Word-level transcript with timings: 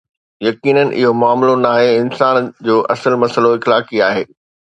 يقينن، 0.43 0.93
اهو 1.03 1.13
معاملو 1.23 1.55
ناهي، 1.65 2.01
انسان 2.01 2.51
جو 2.61 2.81
اصل 2.81 3.15
مسئلو 3.25 3.55
اخلاقي 3.55 4.03
آهي. 4.09 4.25